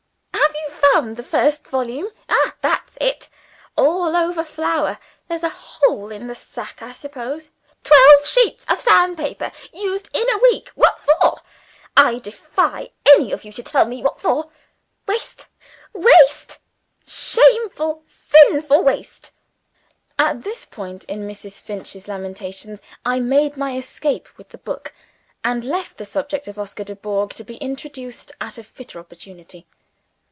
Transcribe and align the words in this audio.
Have 0.33 1.05
you 1.05 1.05
found 1.05 1.15
the 1.15 1.23
first 1.23 1.67
volume? 1.67 2.09
Ah, 2.27 2.53
that's 2.61 2.97
it. 2.99 3.29
All 3.77 4.13
over 4.15 4.43
flour! 4.43 4.99
there's 5.29 5.41
a 5.41 5.49
hole 5.49 6.11
in 6.11 6.27
the 6.27 6.35
sack 6.35 6.81
I 6.81 6.91
suppose. 6.91 7.49
Twelve 7.81 8.27
sheets 8.27 8.65
of 8.67 8.81
sandpaper 8.81 9.53
used 9.73 10.09
in 10.13 10.29
a 10.29 10.37
week! 10.39 10.67
What 10.75 10.99
for? 10.99 11.37
I 11.95 12.19
defy 12.19 12.89
any 13.05 13.31
of 13.31 13.45
you 13.45 13.53
to 13.53 13.63
tell 13.63 13.85
me 13.85 14.03
what 14.03 14.19
for. 14.19 14.49
Waste! 15.07 15.47
waste! 15.93 16.59
shameful 17.07 18.03
sinful 18.05 18.83
waste!" 18.83 19.31
At 20.19 20.43
this 20.43 20.65
point 20.65 21.05
in 21.05 21.25
Mrs. 21.27 21.61
Finch's 21.61 22.09
lamentations, 22.09 22.81
I 23.05 23.21
made 23.21 23.55
my 23.55 23.77
escape 23.77 24.27
with 24.37 24.49
the 24.49 24.57
book, 24.57 24.93
and 25.43 25.63
left 25.63 25.97
the 25.97 26.05
subject 26.05 26.49
of 26.49 26.59
Oscar 26.59 26.83
Dubourg 26.83 27.29
to 27.35 27.45
be 27.45 27.55
introduced 27.57 28.33
at 28.41 28.57
a 28.57 28.63
fitter 28.65 28.99
opportunity. 28.99 29.65